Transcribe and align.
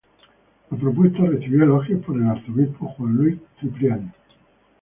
La 0.71 0.77
propuesta 0.79 1.19
recibió 1.19 1.63
elogios 1.63 2.03
por 2.03 2.17
el 2.19 2.23
arzobispo 2.27 2.87
Juan 2.87 3.13
Luis 3.17 3.37
Cipriani. 3.59 4.09